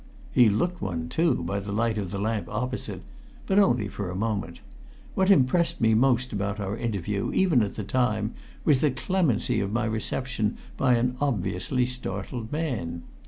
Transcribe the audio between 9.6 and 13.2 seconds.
my reception by an obviously startled man.